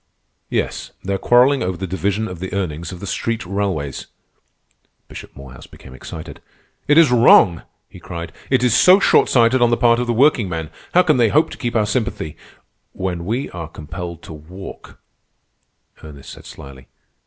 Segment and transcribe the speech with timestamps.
[0.49, 4.07] "Yes, they're quarrelling over the division of the earnings of the street railways."
[5.07, 6.41] Bishop Morehouse became excited.
[6.87, 8.31] "It is wrong!" he cried.
[8.49, 10.71] "It is so short sighted on the part of the workingmen.
[10.95, 12.35] How can they hope to keep our sympathy—"
[12.93, 14.97] "When we are compelled to walk,"
[16.03, 16.87] Ernest said slyly.